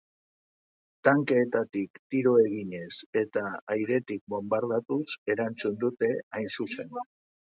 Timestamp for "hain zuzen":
6.39-6.93